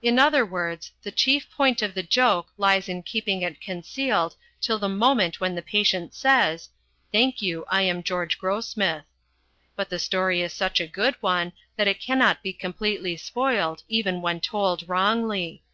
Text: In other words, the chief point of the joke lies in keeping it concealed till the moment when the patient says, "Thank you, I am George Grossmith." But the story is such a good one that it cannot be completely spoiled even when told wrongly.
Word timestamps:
In 0.00 0.20
other 0.20 0.46
words, 0.46 0.92
the 1.02 1.10
chief 1.10 1.50
point 1.50 1.82
of 1.82 1.92
the 1.94 2.04
joke 2.04 2.50
lies 2.56 2.88
in 2.88 3.02
keeping 3.02 3.42
it 3.42 3.60
concealed 3.60 4.36
till 4.60 4.78
the 4.78 4.88
moment 4.88 5.40
when 5.40 5.56
the 5.56 5.60
patient 5.60 6.14
says, 6.14 6.68
"Thank 7.10 7.42
you, 7.42 7.64
I 7.68 7.82
am 7.82 8.04
George 8.04 8.38
Grossmith." 8.38 9.06
But 9.74 9.88
the 9.88 9.98
story 9.98 10.40
is 10.40 10.52
such 10.52 10.78
a 10.78 10.86
good 10.86 11.16
one 11.20 11.52
that 11.74 11.88
it 11.88 11.98
cannot 11.98 12.44
be 12.44 12.52
completely 12.52 13.16
spoiled 13.16 13.82
even 13.88 14.22
when 14.22 14.38
told 14.38 14.88
wrongly. 14.88 15.64